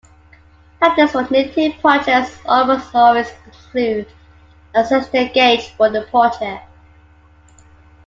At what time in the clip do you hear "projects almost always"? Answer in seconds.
1.73-3.27